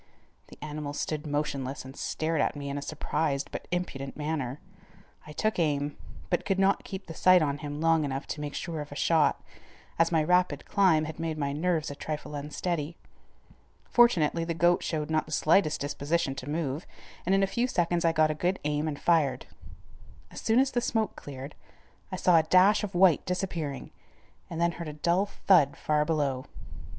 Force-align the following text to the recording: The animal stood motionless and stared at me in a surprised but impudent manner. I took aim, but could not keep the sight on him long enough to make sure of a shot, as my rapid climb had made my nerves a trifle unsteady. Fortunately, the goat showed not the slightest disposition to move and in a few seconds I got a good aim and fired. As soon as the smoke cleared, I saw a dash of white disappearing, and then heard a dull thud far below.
The 0.47 0.57
animal 0.63 0.93
stood 0.93 1.27
motionless 1.27 1.85
and 1.85 1.95
stared 1.95 2.41
at 2.41 2.55
me 2.55 2.69
in 2.71 2.77
a 2.79 2.81
surprised 2.81 3.51
but 3.51 3.67
impudent 3.69 4.17
manner. 4.17 4.59
I 5.27 5.31
took 5.31 5.59
aim, 5.59 5.95
but 6.31 6.43
could 6.43 6.57
not 6.57 6.83
keep 6.83 7.05
the 7.05 7.13
sight 7.13 7.43
on 7.43 7.59
him 7.59 7.79
long 7.79 8.03
enough 8.03 8.25
to 8.29 8.41
make 8.41 8.55
sure 8.55 8.81
of 8.81 8.91
a 8.91 8.95
shot, 8.95 9.43
as 9.99 10.11
my 10.11 10.23
rapid 10.23 10.65
climb 10.65 11.05
had 11.05 11.19
made 11.19 11.37
my 11.37 11.53
nerves 11.53 11.91
a 11.91 11.95
trifle 11.95 12.33
unsteady. 12.33 12.97
Fortunately, 13.91 14.43
the 14.43 14.55
goat 14.55 14.81
showed 14.81 15.11
not 15.11 15.27
the 15.27 15.31
slightest 15.31 15.81
disposition 15.81 16.33
to 16.33 16.49
move 16.49 16.87
and 17.23 17.35
in 17.35 17.43
a 17.43 17.45
few 17.45 17.67
seconds 17.67 18.03
I 18.03 18.11
got 18.11 18.31
a 18.31 18.33
good 18.33 18.59
aim 18.65 18.87
and 18.87 18.99
fired. 18.99 19.45
As 20.31 20.41
soon 20.41 20.57
as 20.57 20.71
the 20.71 20.81
smoke 20.81 21.15
cleared, 21.15 21.53
I 22.11 22.15
saw 22.15 22.37
a 22.37 22.41
dash 22.49 22.83
of 22.83 22.95
white 22.95 23.23
disappearing, 23.27 23.91
and 24.49 24.59
then 24.59 24.71
heard 24.71 24.87
a 24.89 24.93
dull 24.93 25.27
thud 25.27 25.77
far 25.77 26.05
below. 26.05 26.45